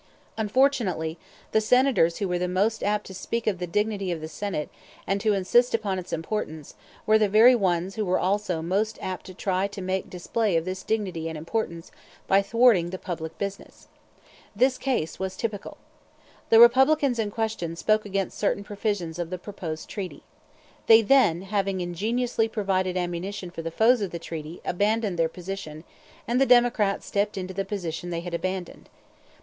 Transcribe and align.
Unfortunately 0.35 1.19
the 1.51 1.61
Senators 1.61 2.17
who 2.17 2.27
were 2.27 2.47
most 2.47 2.81
apt 2.81 3.05
to 3.05 3.13
speak 3.13 3.45
of 3.45 3.59
the 3.59 3.67
dignity 3.67 4.11
of 4.11 4.19
the 4.19 4.27
Senate, 4.27 4.69
and 5.05 5.21
to 5.21 5.33
insist 5.33 5.75
upon 5.75 5.99
its 5.99 6.11
importance, 6.11 6.73
were 7.05 7.19
the 7.19 7.29
very 7.29 7.53
ones 7.53 7.93
who 7.93 8.03
were 8.03 8.17
also 8.17 8.63
most 8.63 8.97
apt 8.99 9.27
to 9.27 9.35
try 9.35 9.67
to 9.67 9.79
make 9.79 10.09
display 10.09 10.57
of 10.57 10.65
this 10.65 10.81
dignity 10.81 11.29
and 11.29 11.37
importance 11.37 11.91
by 12.25 12.41
thwarting 12.41 12.89
the 12.89 12.97
public 12.97 13.37
business. 13.37 13.89
This 14.55 14.79
case 14.79 15.19
was 15.19 15.37
typical. 15.37 15.77
The 16.49 16.59
Republicans 16.59 17.19
in 17.19 17.29
question 17.29 17.75
spoke 17.75 18.03
against 18.03 18.39
certain 18.39 18.63
provisions 18.63 19.19
of 19.19 19.29
the 19.29 19.37
proposed 19.37 19.87
treaty. 19.87 20.23
They 20.87 21.03
then, 21.03 21.43
having 21.43 21.79
ingeniously 21.79 22.47
provided 22.47 22.97
ammunition 22.97 23.51
for 23.51 23.61
the 23.61 23.69
foes 23.69 24.01
of 24.01 24.09
the 24.09 24.17
treaty, 24.17 24.61
abandoned 24.65 25.19
their 25.19 25.27
opposition 25.29 25.81
to 25.83 25.87
it, 25.87 25.93
and 26.27 26.41
the 26.41 26.47
Democrats 26.47 27.05
stepped 27.05 27.37
into 27.37 27.53
the 27.53 27.65
position 27.65 28.09
they 28.09 28.21
had 28.21 28.33
abandoned. 28.33 28.89